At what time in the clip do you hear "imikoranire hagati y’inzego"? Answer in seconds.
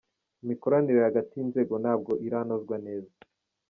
0.43-1.73